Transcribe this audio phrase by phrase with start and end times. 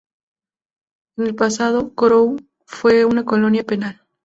[1.15, 2.27] En el pasado, Kourou
[2.65, 4.01] fue una colonia penal.